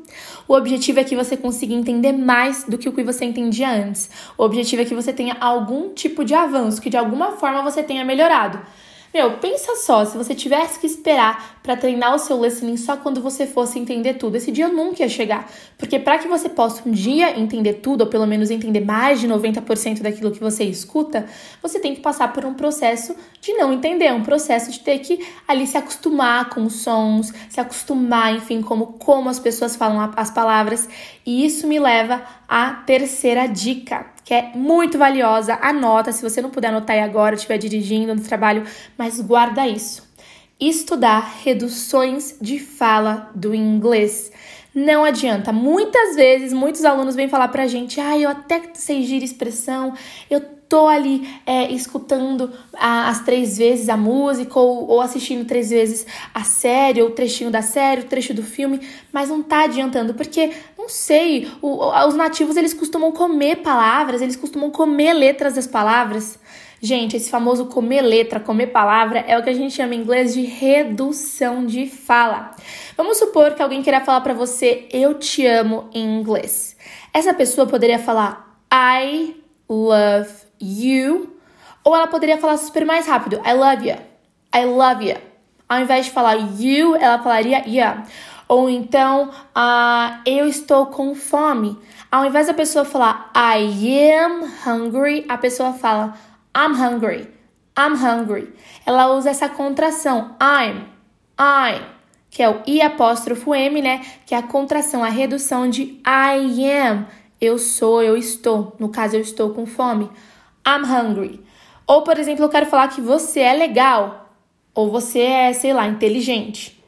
o 0.47 0.53
objetivo 0.53 0.99
é 0.99 1.03
que 1.03 1.15
você 1.15 1.35
consiga 1.35 1.73
entender 1.73 2.11
mais 2.11 2.63
do 2.63 2.77
que 2.77 2.87
o 2.87 2.93
que 2.93 3.03
você 3.03 3.25
entendia 3.25 3.69
antes. 3.69 4.09
O 4.37 4.43
objetivo 4.43 4.83
é 4.83 4.85
que 4.85 4.93
você 4.93 5.11
tenha 5.11 5.35
algum 5.39 5.89
tipo 5.93 6.23
de 6.23 6.35
avanço, 6.35 6.81
que 6.81 6.89
de 6.89 6.97
alguma 6.97 7.31
forma 7.33 7.63
você 7.63 7.81
tenha 7.81 8.05
melhorado. 8.05 8.59
Meu, 9.17 9.31
pensa 9.39 9.75
só, 9.77 10.05
se 10.05 10.15
você 10.15 10.35
tivesse 10.35 10.77
que 10.77 10.85
esperar 10.85 11.59
para 11.63 11.75
treinar 11.75 12.13
o 12.13 12.19
seu 12.19 12.39
listening 12.39 12.77
só 12.77 12.95
quando 12.95 13.19
você 13.19 13.47
fosse 13.47 13.79
entender 13.79 14.13
tudo, 14.13 14.35
esse 14.35 14.51
dia 14.51 14.67
nunca 14.67 15.01
ia 15.01 15.09
chegar. 15.09 15.51
Porque 15.75 15.97
para 15.97 16.19
que 16.19 16.27
você 16.27 16.47
possa 16.47 16.87
um 16.87 16.91
dia 16.91 17.35
entender 17.35 17.73
tudo, 17.73 18.01
ou 18.01 18.07
pelo 18.07 18.27
menos 18.27 18.51
entender 18.51 18.81
mais 18.81 19.19
de 19.19 19.27
90% 19.27 20.03
daquilo 20.03 20.29
que 20.29 20.39
você 20.39 20.65
escuta, 20.65 21.25
você 21.63 21.79
tem 21.79 21.95
que 21.95 21.99
passar 22.01 22.31
por 22.31 22.45
um 22.45 22.53
processo 22.53 23.15
de 23.41 23.53
não 23.53 23.73
entender, 23.73 24.13
um 24.13 24.21
processo 24.21 24.69
de 24.69 24.81
ter 24.81 24.99
que 24.99 25.25
ali 25.47 25.65
se 25.65 25.79
acostumar 25.79 26.51
com 26.51 26.63
os 26.63 26.81
sons, 26.81 27.33
se 27.49 27.59
acostumar, 27.59 28.35
enfim, 28.35 28.61
como 28.61 28.85
como 28.99 29.29
as 29.29 29.39
pessoas 29.39 29.75
falam 29.75 30.13
as 30.15 30.29
palavras. 30.29 30.87
E 31.25 31.43
isso 31.43 31.65
me 31.65 31.79
leva 31.79 32.21
à 32.47 32.71
terceira 32.71 33.47
dica 33.47 34.17
que 34.27 34.33
é 34.33 34.51
muito 34.53 34.97
valiosa. 34.97 35.57
Anota, 35.61 36.11
se 36.11 36.21
você 36.21 36.41
não 36.41 36.49
puder 36.49 36.67
anotar 36.67 36.97
aí 36.97 37.01
agora, 37.01 37.35
estiver 37.35 37.57
dirigindo 37.57 38.13
no 38.13 38.21
trabalho, 38.21 38.65
mas 38.97 39.21
guarda 39.21 39.65
isso. 39.65 40.05
Estudar 40.59 41.37
reduções 41.45 42.35
de 42.41 42.59
fala 42.59 43.31
do 43.33 43.55
inglês. 43.55 44.29
Não 44.75 45.05
adianta. 45.05 45.53
Muitas 45.53 46.17
vezes, 46.17 46.51
muitos 46.51 46.83
alunos 46.83 47.15
vêm 47.15 47.29
falar 47.29 47.47
pra 47.47 47.67
gente: 47.67 48.01
ah, 48.01 48.17
eu 48.17 48.29
até 48.29 48.61
sei 48.73 49.03
gira 49.03 49.23
expressão, 49.23 49.93
eu 50.29 50.56
tô 50.69 50.87
ali 50.87 51.27
é, 51.45 51.71
escutando 51.71 52.51
a, 52.73 53.09
as 53.09 53.23
três 53.23 53.57
vezes 53.57 53.89
a 53.89 53.97
música 53.97 54.59
ou, 54.59 54.87
ou, 54.87 55.01
assistindo 55.01 55.45
três 55.45 55.69
vezes 55.69 56.05
a 56.33 56.43
série, 56.43 57.01
ou 57.01 57.09
o 57.09 57.11
trechinho 57.11 57.49
da 57.49 57.61
série, 57.61 58.01
o 58.01 58.05
trecho 58.05 58.33
do 58.33 58.43
filme, 58.43 58.81
mas 59.11 59.29
não 59.29 59.41
tá 59.41 59.63
adiantando, 59.63 60.13
porque, 60.13 60.51
não 60.77 60.89
sei, 60.89 61.49
o, 61.61 61.85
os 62.07 62.15
nativos 62.15 62.57
eles 62.57 62.73
costumam 62.73 63.11
comer 63.11 63.57
palavras, 63.57 64.21
eles 64.21 64.35
costumam 64.35 64.69
comer 64.69 65.13
letras 65.13 65.55
das 65.55 65.67
palavras. 65.67 66.39
Gente, 66.79 67.17
esse 67.17 67.31
famoso 67.31 67.65
comer 67.65 68.01
letra, 68.01 68.39
comer 68.39 68.67
palavra, 68.67 69.19
é 69.19 69.37
o 69.37 69.43
que 69.43 69.49
a 69.49 69.53
gente 69.53 69.73
chama 69.73 69.95
em 69.95 70.01
inglês 70.01 70.35
de 70.35 70.43
redução 70.43 71.65
de 71.65 71.87
fala. 71.87 72.51
Vamos 72.95 73.17
supor 73.17 73.55
que 73.55 73.63
alguém 73.63 73.81
queira 73.81 74.01
falar 74.01 74.21
para 74.21 74.35
você 74.35 74.87
eu 74.91 75.15
te 75.15 75.45
amo 75.45 75.89
em 75.91 76.19
inglês. 76.19 76.77
Essa 77.11 77.33
pessoa 77.33 77.65
poderia 77.65 77.97
falar 77.97 78.59
I 78.71 79.35
love 79.67 80.46
you. 80.61 81.37
Ou 81.83 81.95
ela 81.95 82.07
poderia 82.07 82.37
falar 82.37 82.57
super 82.57 82.85
mais 82.85 83.07
rápido, 83.07 83.41
I 83.45 83.53
love 83.53 83.87
you, 83.87 83.97
I 84.53 84.65
love 84.65 85.09
you. 85.09 85.17
Ao 85.69 85.79
invés 85.79 86.05
de 86.05 86.11
falar 86.11 86.35
you, 86.59 86.95
ela 86.95 87.19
falaria 87.19 87.63
yeah. 87.67 88.03
Ou 88.47 88.69
então, 88.69 89.29
uh, 89.29 90.19
eu 90.25 90.47
estou 90.47 90.85
com 90.85 91.13
fome. 91.13 91.77
Ao 92.09 92.25
invés 92.25 92.47
da 92.47 92.53
pessoa 92.53 92.85
falar 92.85 93.31
I 93.35 94.13
am 94.13 94.43
hungry, 94.65 95.25
a 95.27 95.37
pessoa 95.37 95.73
fala 95.73 96.13
I'm 96.55 96.73
hungry, 96.73 97.29
I'm 97.77 97.95
hungry. 97.95 98.53
Ela 98.85 99.13
usa 99.13 99.29
essa 99.29 99.49
contração 99.49 100.35
I'm, 100.41 100.85
I'm, 101.37 101.83
que 102.29 102.41
é 102.41 102.49
o 102.49 102.61
I 102.65 102.81
apóstrofo 102.81 103.53
M, 103.53 103.81
né? 103.81 104.05
Que 104.25 104.33
é 104.33 104.37
a 104.37 104.43
contração, 104.43 105.03
a 105.03 105.09
redução 105.09 105.69
de 105.69 106.01
I 106.07 106.65
am. 106.71 107.05
Eu 107.39 107.59
sou, 107.59 108.01
eu 108.01 108.15
estou. 108.15 108.75
No 108.79 108.89
caso, 108.89 109.15
eu 109.15 109.21
estou 109.21 109.49
com 109.49 109.65
fome. 109.65 110.09
I'm 110.67 110.83
hungry. 110.83 111.39
Ou, 111.87 112.01
por 112.01 112.19
exemplo, 112.19 112.43
eu 112.43 112.49
quero 112.49 112.65
falar 112.65 112.89
que 112.89 112.99
você 112.99 113.39
é 113.39 113.53
legal. 113.53 114.29
Ou 114.75 114.91
você 114.91 115.21
é, 115.21 115.53
sei 115.53 115.71
lá, 115.71 115.87
inteligente. 115.87 116.83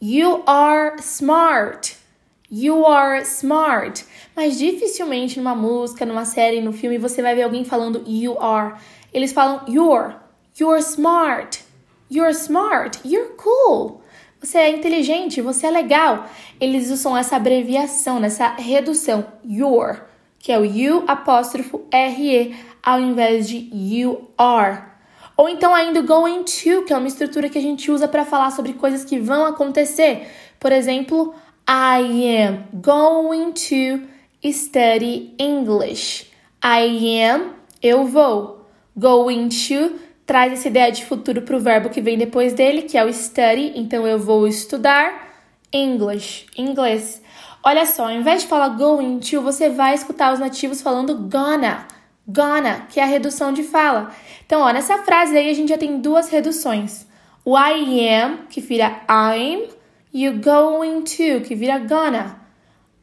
You 0.00 0.44
are 0.46 0.94
smart. 1.00 1.96
You 2.48 2.86
are 2.86 3.22
smart. 3.22 4.04
Mas 4.36 4.56
dificilmente 4.56 5.38
numa 5.38 5.56
música, 5.56 6.06
numa 6.06 6.24
série, 6.24 6.60
no 6.60 6.72
filme, 6.72 6.98
você 6.98 7.20
vai 7.20 7.34
ver 7.34 7.42
alguém 7.42 7.64
falando 7.64 8.04
you 8.06 8.40
are. 8.40 8.76
Eles 9.12 9.32
falam 9.32 9.62
you're. 9.66 10.14
You're 10.58 10.78
smart. 10.78 11.64
You're 12.08 12.30
smart. 12.30 13.00
You're 13.04 13.34
cool. 13.34 14.00
Você 14.40 14.58
é 14.58 14.70
inteligente, 14.70 15.40
você 15.40 15.66
é 15.66 15.70
legal. 15.70 16.26
Eles 16.60 16.90
usam 16.90 17.16
essa 17.16 17.34
abreviação, 17.34 18.20
nessa 18.20 18.48
redução, 18.48 19.26
your, 19.44 20.02
que 20.46 20.52
é 20.52 20.60
o 20.60 20.62
U 20.62 21.02
apóstrofo 21.08 21.88
R-E 21.90 22.54
ao 22.80 23.00
invés 23.00 23.48
de 23.48 23.68
you 23.74 24.30
are. 24.38 24.80
Ou 25.36 25.48
então 25.48 25.74
ainda 25.74 26.00
going 26.02 26.44
to, 26.44 26.84
que 26.84 26.92
é 26.92 26.96
uma 26.96 27.08
estrutura 27.08 27.48
que 27.48 27.58
a 27.58 27.60
gente 27.60 27.90
usa 27.90 28.06
para 28.06 28.24
falar 28.24 28.52
sobre 28.52 28.74
coisas 28.74 29.04
que 29.04 29.18
vão 29.18 29.44
acontecer. 29.44 30.28
Por 30.60 30.70
exemplo, 30.70 31.34
I 31.68 32.44
am 32.44 32.64
going 32.72 33.54
to 33.54 34.06
study 34.48 35.34
English. 35.36 36.30
I 36.64 37.24
am, 37.24 37.50
eu 37.82 38.04
vou. 38.04 38.68
Going 38.96 39.48
to 39.48 39.96
traz 40.24 40.52
essa 40.52 40.68
ideia 40.68 40.92
de 40.92 41.04
futuro 41.04 41.42
para 41.42 41.56
o 41.56 41.60
verbo 41.60 41.90
que 41.90 42.00
vem 42.00 42.16
depois 42.16 42.52
dele, 42.52 42.82
que 42.82 42.96
é 42.96 43.04
o 43.04 43.12
study. 43.12 43.72
Então 43.74 44.06
eu 44.06 44.20
vou 44.20 44.46
estudar 44.46 45.26
English, 45.72 46.46
inglês. 46.56 47.20
Olha 47.68 47.84
só, 47.84 48.04
ao 48.04 48.12
invés 48.12 48.42
de 48.42 48.46
falar 48.46 48.68
going 48.68 49.18
to, 49.18 49.42
você 49.42 49.68
vai 49.68 49.92
escutar 49.92 50.32
os 50.32 50.38
nativos 50.38 50.80
falando 50.80 51.16
gonna. 51.16 51.84
Gonna, 52.24 52.86
que 52.88 53.00
é 53.00 53.02
a 53.02 53.06
redução 53.06 53.52
de 53.52 53.64
fala. 53.64 54.12
Então, 54.46 54.60
ó, 54.60 54.70
nessa 54.70 54.98
frase 54.98 55.36
aí 55.36 55.50
a 55.50 55.52
gente 55.52 55.70
já 55.70 55.76
tem 55.76 56.00
duas 56.00 56.28
reduções. 56.28 57.08
O 57.44 57.58
I 57.58 58.08
am, 58.08 58.46
que 58.48 58.60
vira 58.60 59.00
I'm, 59.10 59.68
e 60.14 60.28
o 60.28 60.34
going 60.34 61.02
to, 61.02 61.44
que 61.44 61.56
vira 61.56 61.80
gonna. 61.80 62.40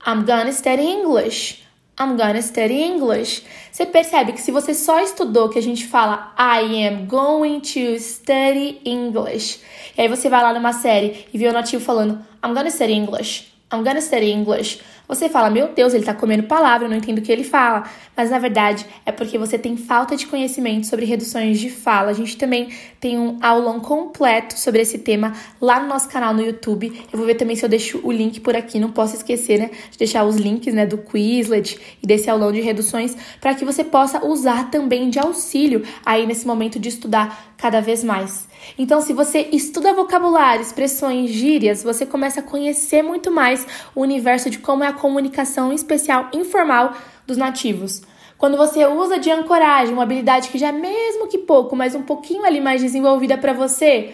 I'm 0.07 0.23
gonna 0.23 0.53
study 0.53 0.81
English. 0.81 1.61
I'm 1.99 2.15
gonna 2.15 2.41
study 2.41 2.81
English. 2.81 3.43
Você 3.69 3.85
percebe 3.85 4.31
que 4.31 4.41
se 4.41 4.49
você 4.49 4.73
só 4.73 5.01
estudou 5.01 5.49
que 5.49 5.59
a 5.59 5.61
gente 5.61 5.85
fala 5.85 6.33
I 6.39 6.87
am 6.87 7.05
going 7.05 7.59
to 7.59 7.99
study 7.99 8.79
English. 8.85 9.59
E 9.97 10.03
aí 10.03 10.07
você 10.07 10.29
vai 10.29 10.41
lá 10.41 10.53
numa 10.53 10.71
série 10.71 11.27
e 11.33 11.37
vê 11.37 11.49
o 11.49 11.53
nativo 11.53 11.83
falando 11.83 12.13
I'm 12.41 12.53
gonna 12.53 12.69
study 12.69 12.93
English. 12.93 13.52
I'm 13.73 13.83
gonna 13.83 14.01
study 14.01 14.31
English. 14.31 14.79
Você 15.13 15.29
fala, 15.29 15.47
meu 15.47 15.67
Deus, 15.67 15.93
ele 15.93 16.03
tá 16.03 16.13
comendo 16.13 16.43
palavra, 16.43 16.87
eu 16.87 16.89
não 16.89 16.97
entendo 16.97 17.19
o 17.19 17.21
que 17.21 17.31
ele 17.31 17.43
fala. 17.43 17.83
Mas 18.17 18.31
na 18.31 18.39
verdade 18.39 18.83
é 19.05 19.11
porque 19.11 19.37
você 19.37 19.59
tem 19.59 19.77
falta 19.77 20.15
de 20.15 20.25
conhecimento 20.25 20.87
sobre 20.87 21.05
reduções 21.05 21.59
de 21.59 21.69
fala. 21.69 22.09
A 22.09 22.13
gente 22.13 22.35
também 22.35 22.69
tem 22.99 23.19
um 23.19 23.37
aulão 23.39 23.79
completo 23.79 24.57
sobre 24.59 24.81
esse 24.81 24.97
tema 24.97 25.33
lá 25.61 25.79
no 25.79 25.87
nosso 25.87 26.09
canal 26.09 26.33
no 26.33 26.41
YouTube. 26.41 26.91
Eu 27.11 27.17
vou 27.17 27.27
ver 27.27 27.35
também 27.35 27.55
se 27.55 27.63
eu 27.63 27.69
deixo 27.69 28.01
o 28.03 28.11
link 28.11 28.39
por 28.39 28.55
aqui, 28.55 28.79
não 28.79 28.91
posso 28.91 29.15
esquecer, 29.15 29.59
né, 29.59 29.69
de 29.91 29.97
deixar 29.99 30.23
os 30.23 30.35
links, 30.35 30.73
né, 30.73 30.85
do 30.85 30.97
Quizlet 30.97 31.79
e 32.01 32.07
desse 32.07 32.29
aulão 32.29 32.51
de 32.51 32.59
reduções 32.59 33.15
para 33.39 33.53
que 33.53 33.63
você 33.63 33.83
possa 33.83 34.25
usar 34.25 34.71
também 34.71 35.11
de 35.11 35.19
auxílio 35.19 35.83
aí 36.03 36.25
nesse 36.25 36.47
momento 36.47 36.79
de 36.79 36.89
estudar 36.89 37.53
cada 37.63 37.79
vez 37.79 38.03
mais. 38.03 38.47
Então, 38.77 39.01
se 39.01 39.13
você 39.13 39.47
estuda 39.51 39.93
vocabulário, 39.93 40.61
expressões, 40.61 41.31
gírias, 41.31 41.83
você 41.83 42.05
começa 42.05 42.39
a 42.39 42.43
conhecer 42.43 43.01
muito 43.01 43.31
mais 43.31 43.65
o 43.95 44.01
universo 44.01 44.49
de 44.49 44.59
como 44.59 44.83
é 44.83 44.87
a 44.87 44.93
comunicação 45.03 45.73
especial 45.73 46.29
informal 46.33 46.95
dos 47.27 47.35
nativos. 47.35 48.01
Quando 48.37 48.55
você 48.55 48.85
usa 48.85 49.19
de 49.19 49.29
ancoragem, 49.29 49.93
uma 49.93 50.03
habilidade 50.03 50.47
que 50.47 50.57
já 50.57 50.69
é 50.69 50.71
mesmo 50.71 51.27
que 51.27 51.39
pouco, 51.39 51.75
mas 51.75 51.93
um 51.93 52.01
pouquinho 52.01 52.45
ali 52.45 52.61
mais 52.61 52.81
desenvolvida 52.81 53.37
para 53.37 53.51
você, 53.51 54.13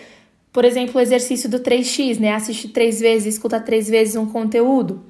por 0.52 0.66
exemplo, 0.66 0.98
o 0.98 1.00
exercício 1.00 1.48
do 1.48 1.60
3x, 1.60 2.20
né? 2.20 2.34
Assistir 2.34 2.70
três 2.70 3.00
vezes, 3.00 3.36
escutar 3.36 3.60
três 3.60 3.88
vezes 3.88 4.16
um 4.16 4.26
conteúdo. 4.26 5.06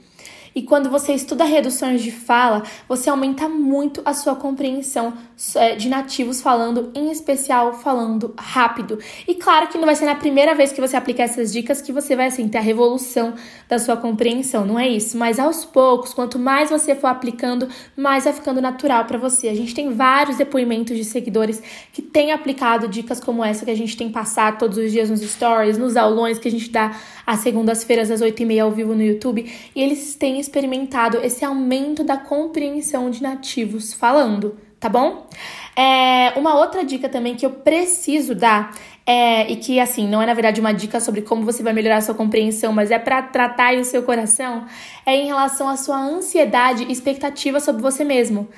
E 0.60 0.64
quando 0.64 0.90
você 0.90 1.14
estuda 1.14 1.46
reduções 1.46 2.02
de 2.02 2.12
fala, 2.12 2.64
você 2.86 3.10
aumenta 3.10 3.48
muito 3.48 4.02
a 4.04 4.14
sua 4.14 4.36
compreensão 4.36 5.14
é, 5.56 5.74
de 5.74 5.88
nativos 5.88 6.42
falando, 6.42 6.92
em 6.94 7.10
especial 7.10 7.76
falando 7.76 8.34
rápido. 8.38 9.00
E 9.26 9.36
claro 9.36 9.70
que 9.70 9.78
não 9.78 9.86
vai 9.86 9.96
ser 9.96 10.04
na 10.04 10.16
primeira 10.16 10.54
vez 10.54 10.74
que 10.74 10.82
você 10.82 10.98
aplicar 10.98 11.24
essas 11.24 11.54
dicas 11.54 11.82
que 11.82 11.94
você 11.94 12.14
vai 12.14 12.28
assim, 12.28 12.50
ter 12.50 12.58
a 12.58 12.62
revolução 12.62 13.36
da 13.70 13.80
sua 13.80 13.96
compreensão, 13.96 14.66
não 14.66 14.78
é 14.78 14.86
isso? 14.86 15.18
Mas 15.18 15.40
aos 15.40 15.64
poucos, 15.64 16.14
quanto 16.14 16.38
mais 16.38 16.70
você 16.70 16.94
for 16.94 17.08
aplicando, 17.08 17.70
mais 17.96 18.26
vai 18.26 18.34
ficando 18.34 18.60
natural 18.60 19.06
para 19.06 19.18
você. 19.18 19.48
A 19.48 19.56
gente 19.56 19.74
tem 19.74 19.94
vários 19.94 20.36
depoimentos 20.36 20.98
de 20.98 21.06
seguidores 21.06 21.64
que 21.94 22.02
têm 22.02 22.34
aplicado 22.34 22.86
dicas 22.90 23.22
como 23.22 23.46
essa 23.46 23.64
que 23.64 23.72
a 23.72 23.78
gente 23.78 23.96
tem 23.96 24.12
passado 24.12 24.60
todos 24.60 24.78
os 24.78 24.92
dias 24.92 25.10
nos 25.10 25.22
stories, 25.22 25.78
nos 25.78 25.96
aulões 25.96 26.38
que 26.38 26.50
a 26.50 26.52
gente 26.52 26.70
dá 26.70 26.94
às 27.30 27.42
segundas-feiras 27.42 28.10
às 28.10 28.22
8h30 28.22 28.60
ao 28.60 28.72
vivo 28.72 28.96
no 28.96 29.04
YouTube, 29.04 29.46
e 29.76 29.80
eles 29.84 30.16
têm 30.16 30.40
experimentado 30.40 31.20
esse 31.24 31.46
aumento 31.46 32.04
da 32.04 32.18
compreensão 32.18 33.12
de 33.12 33.22
nativos 33.22 33.94
falando, 33.94 34.58
tá 34.80 34.90
bom? 34.90 35.28
É, 35.76 36.34
uma 36.40 36.56
outra 36.56 36.84
dica 36.84 37.08
também 37.08 37.36
que 37.36 37.46
eu 37.46 37.52
preciso 37.52 38.34
dar 38.34 38.76
é, 39.06 39.48
e 39.52 39.58
que 39.58 39.80
assim, 39.80 40.08
não 40.08 40.24
é 40.24 40.26
na 40.26 40.34
verdade 40.34 40.60
uma 40.60 40.74
dica 40.74 41.00
sobre 41.00 41.22
como 41.22 41.46
você 41.46 41.62
vai 41.62 41.72
melhorar 41.72 41.98
a 41.98 42.02
sua 42.02 42.16
compreensão, 42.16 42.74
mas 42.74 42.90
é 42.90 42.98
para 42.98 43.22
tratar 43.22 43.76
o 43.76 43.86
seu 43.86 44.02
coração, 44.02 44.66
é 45.06 45.16
em 45.16 45.28
relação 45.28 45.70
à 45.70 45.78
sua 45.78 46.00
ansiedade 46.00 46.84
e 46.90 46.92
expectativa 46.92 47.60
sobre 47.60 47.84
você 47.84 48.04
mesmo. 48.04 48.50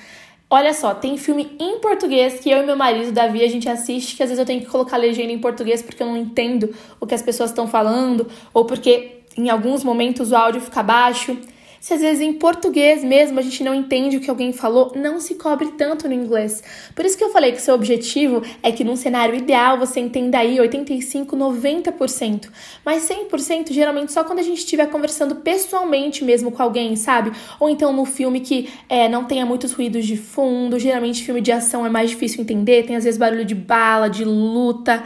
Olha 0.53 0.73
só, 0.73 0.93
tem 0.93 1.17
filme 1.17 1.55
em 1.57 1.79
português 1.79 2.41
que 2.41 2.51
eu 2.51 2.61
e 2.61 2.65
meu 2.65 2.75
marido, 2.75 3.13
Davi, 3.13 3.41
a 3.41 3.47
gente 3.47 3.69
assiste, 3.69 4.17
que 4.17 4.21
às 4.21 4.27
vezes 4.27 4.37
eu 4.37 4.45
tenho 4.45 4.59
que 4.59 4.65
colocar 4.67 4.97
legenda 4.97 5.31
em 5.31 5.39
português 5.39 5.81
porque 5.81 6.03
eu 6.03 6.07
não 6.07 6.17
entendo 6.17 6.75
o 6.99 7.07
que 7.07 7.15
as 7.15 7.21
pessoas 7.21 7.51
estão 7.51 7.69
falando, 7.69 8.27
ou 8.53 8.65
porque 8.65 9.21
em 9.37 9.49
alguns 9.49 9.81
momentos 9.81 10.29
o 10.29 10.35
áudio 10.35 10.59
fica 10.59 10.83
baixo. 10.83 11.37
Se 11.81 11.95
às 11.95 12.01
vezes 12.01 12.21
em 12.21 12.33
português 12.33 13.03
mesmo 13.03 13.39
a 13.39 13.41
gente 13.41 13.63
não 13.63 13.73
entende 13.73 14.15
o 14.15 14.19
que 14.19 14.29
alguém 14.29 14.53
falou, 14.53 14.91
não 14.95 15.19
se 15.19 15.33
cobre 15.33 15.69
tanto 15.71 16.07
no 16.07 16.13
inglês. 16.13 16.63
Por 16.93 17.03
isso 17.03 17.17
que 17.17 17.23
eu 17.23 17.31
falei 17.31 17.53
que 17.53 17.59
seu 17.59 17.73
objetivo 17.73 18.43
é 18.61 18.71
que 18.71 18.83
num 18.83 18.95
cenário 18.95 19.33
ideal 19.33 19.79
você 19.79 19.99
entenda 19.99 20.37
aí 20.37 20.59
85, 20.59 21.35
90%. 21.35 22.49
Mas 22.85 23.09
100% 23.09 23.71
geralmente 23.71 24.11
só 24.11 24.23
quando 24.23 24.37
a 24.37 24.43
gente 24.43 24.59
estiver 24.59 24.91
conversando 24.91 25.37
pessoalmente 25.37 26.23
mesmo 26.23 26.51
com 26.51 26.61
alguém, 26.61 26.95
sabe? 26.95 27.31
Ou 27.59 27.67
então 27.67 27.91
no 27.91 28.05
filme 28.05 28.41
que 28.41 28.69
é, 28.87 29.09
não 29.09 29.25
tenha 29.25 29.43
muitos 29.43 29.71
ruídos 29.71 30.05
de 30.05 30.17
fundo. 30.17 30.77
Geralmente 30.77 31.23
filme 31.23 31.41
de 31.41 31.51
ação 31.51 31.83
é 31.83 31.89
mais 31.89 32.11
difícil 32.11 32.41
entender, 32.41 32.85
tem 32.85 32.95
às 32.95 33.05
vezes 33.05 33.17
barulho 33.17 33.43
de 33.43 33.55
bala, 33.55 34.07
de 34.07 34.23
luta. 34.23 35.03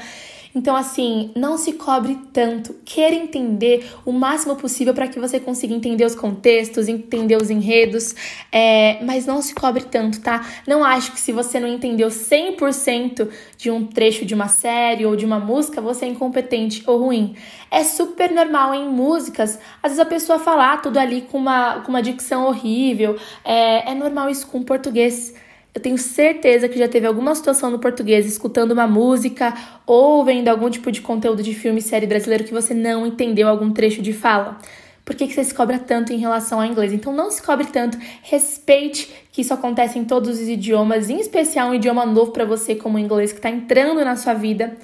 Então, 0.55 0.73
assim, 0.73 1.31
não 1.35 1.57
se 1.57 1.73
cobre 1.73 2.17
tanto. 2.31 2.73
Queira 2.85 3.13
entender 3.13 3.91
o 4.05 4.13
máximo 4.13 4.55
possível 4.55 4.93
para 4.93 5.05
que 5.05 5.19
você 5.19 5.37
consiga 5.37 5.73
entender 5.73 6.05
os 6.05 6.15
contextos, 6.15 6.87
entender 6.87 7.35
os 7.35 7.49
enredos, 7.49 8.15
é, 8.49 9.03
mas 9.03 9.25
não 9.25 9.41
se 9.41 9.53
cobre 9.53 9.83
tanto, 9.83 10.21
tá? 10.21 10.47
Não 10.65 10.81
acho 10.81 11.11
que 11.11 11.19
se 11.19 11.33
você 11.33 11.59
não 11.59 11.67
entendeu 11.67 12.07
100% 12.07 13.27
de 13.57 13.69
um 13.69 13.85
trecho 13.85 14.25
de 14.25 14.33
uma 14.33 14.47
série 14.47 15.05
ou 15.05 15.17
de 15.17 15.25
uma 15.25 15.39
música, 15.39 15.81
você 15.81 16.05
é 16.05 16.07
incompetente 16.07 16.81
ou 16.87 16.99
ruim. 16.99 17.35
É 17.69 17.83
super 17.83 18.31
normal 18.31 18.73
em 18.73 18.87
músicas, 18.87 19.59
às 19.83 19.91
vezes 19.91 19.99
a 19.99 20.05
pessoa 20.05 20.39
falar 20.39 20.81
tudo 20.81 20.97
ali 20.97 21.23
com 21.23 21.37
uma, 21.37 21.81
com 21.81 21.89
uma 21.89 22.01
dicção 22.01 22.45
horrível. 22.45 23.17
É, 23.43 23.91
é 23.91 23.93
normal 23.93 24.29
isso 24.29 24.47
com 24.47 24.63
português. 24.63 25.33
Eu 25.75 25.81
tenho 25.81 25.97
certeza 25.97 26.69
que 26.69 26.79
já 26.79 26.87
teve 26.87 27.05
alguma 27.05 27.35
situação 27.35 27.69
no 27.69 27.79
português 27.79 28.25
escutando 28.25 28.71
uma 28.71 28.87
música 28.87 29.53
ou 29.85 30.23
vendo 30.23 30.47
algum 30.47 30.69
tipo 30.69 30.89
de 30.89 31.01
conteúdo 31.01 31.43
de 31.43 31.53
filme, 31.53 31.81
série 31.81 32.07
brasileiro 32.07 32.45
que 32.45 32.53
você 32.53 32.73
não 32.73 33.05
entendeu 33.05 33.49
algum 33.49 33.73
trecho 33.73 34.01
de 34.01 34.13
fala. 34.13 34.57
Por 35.05 35.15
que, 35.15 35.27
que 35.27 35.33
você 35.33 35.43
se 35.43 35.53
cobra 35.53 35.77
tanto 35.77 36.11
em 36.11 36.17
relação 36.17 36.59
ao 36.59 36.65
inglês? 36.65 36.91
Então 36.91 37.13
não 37.13 37.29
se 37.29 37.41
cobre 37.41 37.67
tanto, 37.67 37.95
respeite 38.23 39.07
que 39.31 39.41
isso 39.41 39.53
acontece 39.53 39.99
em 39.99 40.03
todos 40.03 40.39
os 40.39 40.49
idiomas, 40.49 41.11
em 41.11 41.19
especial 41.19 41.69
um 41.69 41.75
idioma 41.75 42.05
novo 42.07 42.31
para 42.31 42.43
você 42.43 42.73
como 42.73 42.97
o 42.97 42.99
inglês 42.99 43.31
que 43.31 43.37
está 43.37 43.49
entrando 43.49 44.03
na 44.03 44.15
sua 44.15 44.33
vida. 44.33 44.75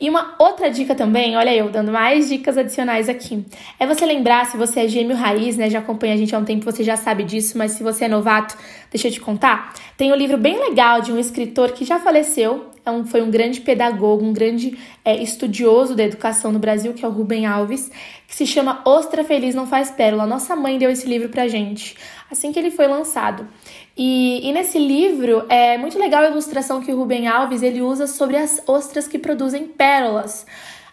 E 0.00 0.08
uma 0.08 0.34
outra 0.38 0.70
dica 0.70 0.94
também, 0.94 1.36
olha 1.36 1.54
eu 1.54 1.68
dando 1.68 1.92
mais 1.92 2.28
dicas 2.28 2.56
adicionais 2.56 3.08
aqui, 3.08 3.44
é 3.78 3.86
você 3.86 4.06
lembrar, 4.06 4.46
se 4.46 4.56
você 4.56 4.80
é 4.80 4.88
gêmeo 4.88 5.16
raiz, 5.16 5.56
né, 5.58 5.68
já 5.68 5.80
acompanha 5.80 6.14
a 6.14 6.16
gente 6.16 6.34
há 6.34 6.38
um 6.38 6.44
tempo, 6.44 6.64
você 6.64 6.82
já 6.82 6.96
sabe 6.96 7.24
disso, 7.24 7.58
mas 7.58 7.72
se 7.72 7.82
você 7.82 8.04
é 8.04 8.08
novato, 8.08 8.56
deixa 8.90 9.08
eu 9.08 9.12
te 9.12 9.20
contar, 9.20 9.74
tem 9.96 10.12
um 10.12 10.16
livro 10.16 10.38
bem 10.38 10.58
legal 10.58 11.00
de 11.00 11.12
um 11.12 11.18
escritor 11.18 11.72
que 11.72 11.84
já 11.84 11.98
faleceu, 11.98 12.70
é 12.86 12.90
um, 12.90 13.04
foi 13.04 13.20
um 13.20 13.30
grande 13.30 13.60
pedagogo, 13.60 14.24
um 14.24 14.32
grande 14.32 14.78
é, 15.04 15.20
estudioso 15.20 15.96
da 15.96 16.04
educação 16.04 16.52
no 16.52 16.58
Brasil, 16.60 16.94
que 16.94 17.04
é 17.04 17.08
o 17.08 17.10
Rubem 17.10 17.44
Alves, 17.44 17.90
que 18.28 18.34
se 18.34 18.46
chama 18.46 18.80
Ostra 18.84 19.24
Feliz 19.24 19.56
Não 19.56 19.66
Faz 19.66 19.90
Pérola. 19.90 20.24
Nossa 20.24 20.54
mãe 20.54 20.78
deu 20.78 20.88
esse 20.88 21.06
livro 21.06 21.28
pra 21.28 21.48
gente, 21.48 21.96
assim 22.30 22.52
que 22.52 22.58
ele 22.58 22.70
foi 22.70 22.86
lançado. 22.86 23.48
E, 23.96 24.48
e, 24.48 24.52
nesse 24.52 24.78
livro 24.78 25.46
é 25.48 25.76
muito 25.76 25.98
legal 25.98 26.22
a 26.22 26.30
ilustração 26.30 26.80
que 26.80 26.92
o 26.92 26.96
Rubem 26.96 27.26
Alves 27.26 27.62
ele 27.62 27.82
usa 27.82 28.06
sobre 28.06 28.36
as 28.36 28.62
ostras 28.66 29.08
que 29.08 29.18
produzem 29.18 29.66
pérolas. 29.66 30.46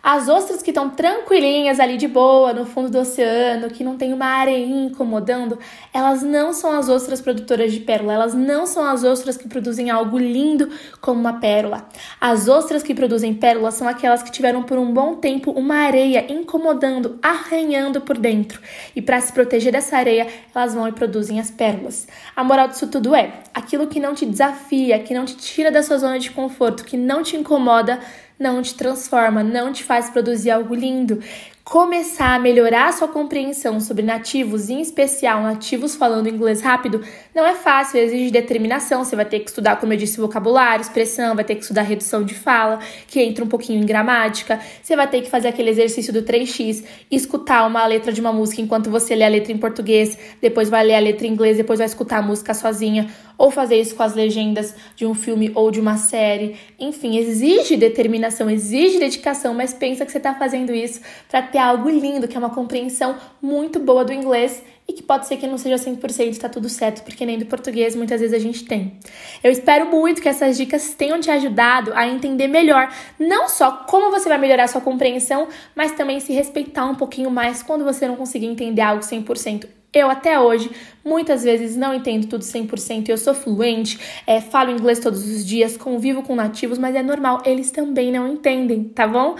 As 0.05 0.27
ostras 0.27 0.61
que 0.61 0.71
estão 0.71 0.89
tranquilinhas 0.89 1.79
ali 1.79 1.95
de 1.95 2.09
boa 2.09 2.51
no 2.51 2.65
fundo 2.65 2.89
do 2.89 2.99
oceano, 2.99 3.69
que 3.69 3.85
não 3.85 3.95
tem 3.95 4.11
uma 4.11 4.25
areinha 4.25 4.87
incomodando, 4.87 5.57
elas 5.93 6.21
não 6.21 6.51
são 6.51 6.73
as 6.73 6.89
ostras 6.89 7.21
produtoras 7.21 7.71
de 7.71 7.79
pérola, 7.79 8.11
elas 8.11 8.33
não 8.33 8.67
são 8.67 8.83
as 8.83 9.05
ostras 9.05 9.37
que 9.37 9.47
produzem 9.47 9.89
algo 9.89 10.17
lindo 10.17 10.69
como 10.99 11.21
uma 11.21 11.39
pérola. 11.39 11.87
As 12.19 12.49
ostras 12.49 12.83
que 12.83 12.93
produzem 12.93 13.33
pérolas 13.33 13.75
são 13.75 13.87
aquelas 13.87 14.21
que 14.21 14.29
tiveram 14.29 14.63
por 14.63 14.77
um 14.77 14.91
bom 14.91 15.15
tempo 15.15 15.51
uma 15.51 15.75
areia 15.75 16.29
incomodando, 16.29 17.17
arranhando 17.21 18.01
por 18.01 18.17
dentro. 18.17 18.59
E 18.93 19.01
para 19.01 19.21
se 19.21 19.31
proteger 19.31 19.71
dessa 19.71 19.95
areia, 19.95 20.27
elas 20.53 20.73
vão 20.73 20.85
e 20.85 20.91
produzem 20.91 21.39
as 21.39 21.49
pérolas. 21.49 22.09
A 22.35 22.43
moral 22.43 22.67
disso 22.67 22.87
tudo 22.87 23.15
é: 23.15 23.35
aquilo 23.53 23.87
que 23.87 24.01
não 24.01 24.13
te 24.13 24.25
desafia, 24.25 24.99
que 24.99 25.13
não 25.13 25.23
te 25.23 25.37
tira 25.37 25.71
da 25.71 25.81
sua 25.81 25.97
zona 25.97 26.19
de 26.19 26.29
conforto, 26.29 26.83
que 26.83 26.97
não 26.97 27.23
te 27.23 27.37
incomoda, 27.37 28.01
não 28.39 28.61
te 28.61 28.75
transforma, 28.75 29.43
não 29.43 29.71
te 29.71 29.83
faz 29.83 30.09
produzir 30.09 30.51
algo 30.51 30.75
lindo. 30.75 31.21
começar 31.63 32.35
a 32.35 32.39
melhorar 32.39 32.89
a 32.89 32.91
sua 32.91 33.07
compreensão 33.07 33.79
sobre 33.79 34.03
nativos, 34.03 34.69
em 34.69 34.81
especial 34.81 35.41
nativos 35.41 35.95
falando 35.95 36.27
inglês 36.27 36.61
rápido, 36.61 37.01
não 37.33 37.45
é 37.45 37.55
fácil, 37.55 37.99
exige 37.99 38.29
determinação. 38.29 39.03
Você 39.03 39.15
vai 39.15 39.23
ter 39.23 39.39
que 39.39 39.49
estudar, 39.49 39.77
como 39.77 39.93
eu 39.93 39.97
disse, 39.97 40.19
vocabulário, 40.19 40.81
expressão, 40.81 41.35
vai 41.35 41.45
ter 41.45 41.55
que 41.55 41.61
estudar 41.61 41.83
redução 41.83 42.21
de 42.21 42.33
fala, 42.33 42.79
que 43.07 43.21
entra 43.21 43.45
um 43.45 43.47
pouquinho 43.47 43.81
em 43.81 43.85
gramática. 43.85 44.59
Você 44.81 44.95
vai 44.95 45.07
ter 45.07 45.21
que 45.21 45.29
fazer 45.29 45.47
aquele 45.47 45.69
exercício 45.69 46.11
do 46.11 46.21
3x, 46.23 46.83
escutar 47.09 47.65
uma 47.65 47.85
letra 47.85 48.11
de 48.11 48.19
uma 48.19 48.33
música 48.33 48.61
enquanto 48.61 48.89
você 48.89 49.15
lê 49.15 49.23
a 49.23 49.29
letra 49.29 49.53
em 49.53 49.57
português, 49.57 50.17
depois 50.41 50.69
vai 50.69 50.83
ler 50.83 50.95
a 50.95 50.99
letra 50.99 51.25
em 51.25 51.31
inglês, 51.31 51.55
depois 51.55 51.79
vai 51.79 51.87
escutar 51.87 52.17
a 52.17 52.21
música 52.21 52.53
sozinha, 52.53 53.09
ou 53.37 53.51
fazer 53.51 53.79
isso 53.79 53.95
com 53.95 54.03
as 54.03 54.13
legendas 54.13 54.75
de 54.95 55.05
um 55.05 55.13
filme 55.13 55.51
ou 55.55 55.71
de 55.71 55.79
uma 55.79 55.97
série. 55.97 56.55
Enfim, 56.79 57.17
exige 57.17 57.75
determinação, 57.75 58.49
exige 58.49 58.99
dedicação, 58.99 59.53
mas 59.53 59.73
pensa 59.73 60.05
que 60.05 60.11
você 60.11 60.17
está 60.17 60.33
fazendo 60.33 60.73
isso 60.73 61.01
para 61.29 61.41
ter 61.41 61.57
algo 61.57 61.89
lindo, 61.89 62.27
que 62.27 62.35
é 62.35 62.39
uma 62.39 62.49
compreensão 62.49 63.15
muito 63.41 63.79
boa 63.79 64.05
do 64.05 64.13
inglês 64.13 64.63
e 64.87 64.93
que 64.93 65.01
pode 65.01 65.27
ser 65.27 65.37
que 65.37 65.47
não 65.47 65.57
seja 65.57 65.75
100%, 65.75 66.37
tá 66.37 66.49
tudo 66.49 66.67
certo, 66.67 67.03
porque 67.03 67.25
nem 67.25 67.39
do 67.39 67.45
português 67.45 67.95
muitas 67.95 68.19
vezes 68.19 68.35
a 68.35 68.39
gente 68.39 68.65
tem. 68.65 68.99
Eu 69.43 69.51
espero 69.51 69.85
muito 69.85 70.21
que 70.21 70.27
essas 70.27 70.57
dicas 70.57 70.93
tenham 70.93 71.19
te 71.19 71.31
ajudado 71.31 71.91
a 71.95 72.07
entender 72.07 72.47
melhor, 72.47 72.93
não 73.17 73.47
só 73.47 73.71
como 73.71 74.11
você 74.11 74.27
vai 74.27 74.37
melhorar 74.37 74.67
sua 74.67 74.81
compreensão, 74.81 75.47
mas 75.75 75.93
também 75.93 76.19
se 76.19 76.33
respeitar 76.33 76.85
um 76.85 76.95
pouquinho 76.95 77.31
mais 77.31 77.63
quando 77.63 77.85
você 77.85 78.07
não 78.07 78.15
conseguir 78.15 78.47
entender 78.47 78.81
algo 78.81 79.03
100%. 79.03 79.82
Eu 79.93 80.09
até 80.09 80.39
hoje, 80.39 80.71
muitas 81.05 81.43
vezes, 81.43 81.75
não 81.77 81.93
entendo 81.93 82.25
tudo 82.27 82.43
100%. 82.43 83.09
Eu 83.09 83.17
sou 83.17 83.33
fluente, 83.35 83.99
é, 84.25 84.41
falo 84.41 84.71
inglês 84.71 84.97
todos 84.97 85.23
os 85.23 85.45
dias, 85.45 85.77
convivo 85.77 86.23
com 86.23 86.35
nativos, 86.35 86.79
mas 86.79 86.95
é 86.95 87.03
normal, 87.03 87.43
eles 87.45 87.69
também 87.69 88.11
não 88.11 88.27
entendem, 88.27 88.85
tá 88.85 89.07
bom? 89.07 89.35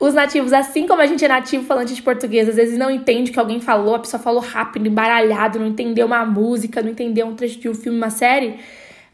Os 0.00 0.14
nativos, 0.14 0.54
assim 0.54 0.86
como 0.86 1.02
a 1.02 1.06
gente 1.06 1.22
é 1.24 1.28
nativo 1.28 1.66
falante 1.66 1.94
de 1.94 2.00
português, 2.00 2.48
às 2.48 2.56
vezes 2.56 2.78
não 2.78 2.90
entende 2.90 3.30
o 3.30 3.34
que 3.34 3.38
alguém 3.38 3.60
falou, 3.60 3.96
a 3.96 3.98
pessoa 3.98 4.22
falou 4.22 4.40
rápido, 4.40 4.88
embaralhado, 4.88 5.58
não 5.58 5.66
entendeu 5.66 6.06
uma 6.06 6.24
música, 6.24 6.80
não 6.80 6.90
entendeu 6.90 7.26
um 7.26 7.34
trecho 7.34 7.58
de 7.58 7.68
um 7.68 7.74
filme, 7.74 7.98
uma 7.98 8.10
série. 8.10 8.54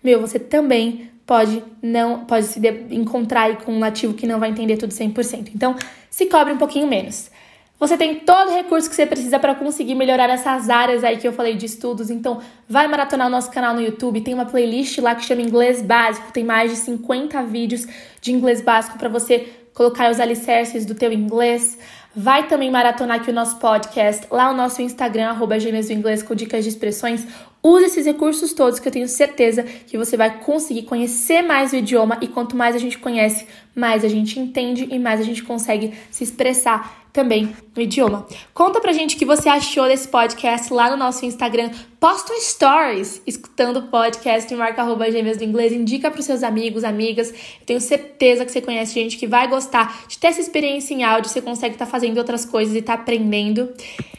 Meu, 0.03 0.21
você 0.21 0.39
também 0.39 1.11
pode 1.27 1.65
não 1.83 2.25
pode 2.25 2.47
se 2.47 2.61
encontrar 2.91 3.45
aí 3.45 3.57
com 3.57 3.73
um 3.73 3.79
nativo 3.79 4.15
que 4.15 4.27
não 4.27 4.39
vai 4.39 4.51
entender 4.51 4.77
tudo 4.77 4.93
100%. 4.93 5.51
Então, 5.55 5.75
se 6.09 6.27
cobre 6.27 6.53
um 6.53 6.59
pouquinho 6.59 6.87
menos. 6.87 7.31
Você 7.79 7.97
tem 7.97 8.21
todo 8.21 8.51
o 8.51 8.55
recurso 8.55 8.89
que 8.89 8.95
você 8.95 9.05
precisa 9.05 9.39
para 9.39 9.55
conseguir 9.55 9.95
melhorar 9.95 10.31
essas 10.31 10.71
áreas 10.71 11.03
aí 11.03 11.17
que 11.17 11.27
eu 11.27 11.33
falei 11.33 11.57
de 11.57 11.67
estudos. 11.67 12.09
Então, 12.09 12.41
vai 12.69 12.87
maratonar 12.87 13.27
o 13.27 13.31
nosso 13.31 13.51
canal 13.51 13.75
no 13.75 13.81
YouTube. 13.81 14.21
Tem 14.21 14.33
uma 14.33 14.47
playlist 14.47 14.99
lá 14.99 15.15
que 15.15 15.25
chama 15.25 15.43
Inglês 15.43 15.83
Básico. 15.83 16.33
Tem 16.33 16.45
mais 16.45 16.71
de 16.71 16.77
50 16.77 17.43
vídeos 17.43 17.87
de 18.21 18.33
inglês 18.33 18.61
básico 18.61 18.97
para 18.97 19.09
você 19.09 19.53
colocar 19.75 20.11
os 20.11 20.21
alicerces 20.21 20.87
do 20.87 20.95
teu 20.95 21.13
inglês. 21.13 21.77
Vai 22.15 22.47
também 22.47 22.71
maratonar 22.71 23.21
aqui 23.21 23.31
o 23.31 23.35
nosso 23.35 23.57
podcast, 23.59 24.29
lá 24.31 24.53
no 24.53 24.57
nosso 24.57 24.81
Instagram, 24.81 25.31
arroba 25.31 25.59
Gêmeas 25.59 25.89
do 25.89 25.93
Inglês, 25.95 26.23
com 26.23 26.33
dicas 26.33 26.63
de 26.63 26.71
expressões. 26.71 27.27
Use 27.67 27.87
esses 27.87 28.05
recursos 28.05 28.53
todos 28.53 28.79
que 28.79 28.87
eu 28.87 28.93
tenho 28.93 29.09
certeza 29.09 29.63
que 29.63 29.97
você 29.97 30.19
vai 30.19 30.39
conseguir 30.41 30.83
conhecer 30.83 31.41
mais 31.41 31.73
o 31.73 31.77
idioma 31.77 32.19
e 32.21 32.29
quanto 32.29 32.55
mais 32.55 32.77
a 32.77 32.79
gente 32.79 32.99
conhece, 32.99 33.47
mais 33.75 34.05
a 34.05 34.09
gente 34.09 34.39
entende 34.39 34.87
e 34.91 34.99
mais 34.99 35.19
a 35.19 35.25
gente 35.25 35.43
consegue 35.43 35.95
se 36.11 36.23
expressar 36.23 37.05
também 37.11 37.57
no 37.75 37.81
idioma. 37.81 38.27
Conta 38.53 38.83
pra 38.83 38.93
gente 38.93 39.17
o 39.17 39.19
que 39.19 39.25
você 39.25 39.49
achou 39.49 39.87
desse 39.87 40.09
podcast 40.09 40.71
lá 40.75 40.91
no 40.91 40.97
nosso 40.99 41.25
Instagram. 41.25 41.71
Posta 41.99 42.35
um 42.35 42.41
stories 42.41 43.23
escutando 43.27 43.79
o 43.79 43.83
podcast 43.85 44.53
e 44.53 44.57
marca 44.57 44.83
arroba 44.83 45.11
gêmeas 45.11 45.39
do 45.39 45.45
inglês. 45.45 45.73
Indica 45.73 46.11
pros 46.11 46.27
seus 46.27 46.43
amigos, 46.43 46.85
amigas. 46.85 47.31
Eu 47.31 47.67
tenho 47.67 47.81
certeza 47.81 48.45
que 48.45 48.53
você 48.53 48.61
conhece 48.61 48.93
gente 48.93 49.17
que 49.17 49.27
vai 49.27 49.49
gostar 49.49 50.05
de 50.07 50.19
ter 50.19 50.27
essa 50.27 50.41
experiência 50.41 50.93
em 50.93 51.03
áudio. 51.03 51.31
Você 51.31 51.41
consegue 51.41 51.77
estar 51.77 51.87
tá 51.87 51.91
fazendo 51.91 52.19
outras 52.19 52.45
coisas 52.45 52.75
e 52.77 52.83
tá 52.83 52.93
aprendendo. 52.93 53.73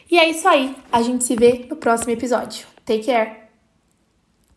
E 0.10 0.18
é 0.18 0.28
isso 0.28 0.48
aí. 0.48 0.74
A 0.92 1.04
gente 1.04 1.24
se 1.26 1.36
vê 1.36 1.66
no 1.70 1.76
próximo 1.76 2.12
episódio. 2.12 2.75
Take 2.86 3.06
care! 3.06 3.45